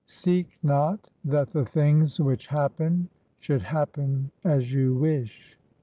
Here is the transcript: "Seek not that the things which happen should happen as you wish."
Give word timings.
"Seek 0.07 0.57
not 0.63 1.11
that 1.23 1.49
the 1.49 1.63
things 1.63 2.19
which 2.19 2.47
happen 2.47 3.07
should 3.39 3.61
happen 3.61 4.31
as 4.43 4.73
you 4.73 4.95
wish." 4.95 5.59